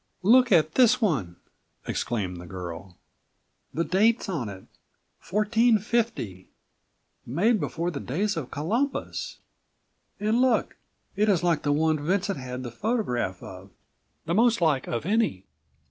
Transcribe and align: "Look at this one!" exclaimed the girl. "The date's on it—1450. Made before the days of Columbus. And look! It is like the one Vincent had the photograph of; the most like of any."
"Look 0.23 0.51
at 0.51 0.73
this 0.73 0.99
one!" 0.99 1.35
exclaimed 1.85 2.41
the 2.41 2.47
girl. 2.47 2.97
"The 3.71 3.83
date's 3.83 4.27
on 4.27 4.49
it—1450. 4.49 6.47
Made 7.27 7.59
before 7.59 7.91
the 7.91 7.99
days 7.99 8.35
of 8.35 8.49
Columbus. 8.49 9.37
And 10.19 10.41
look! 10.41 10.77
It 11.15 11.29
is 11.29 11.43
like 11.43 11.61
the 11.61 11.71
one 11.71 12.03
Vincent 12.03 12.39
had 12.39 12.63
the 12.63 12.71
photograph 12.71 13.43
of; 13.43 13.69
the 14.25 14.33
most 14.33 14.59
like 14.59 14.87
of 14.87 15.05
any." 15.05 15.45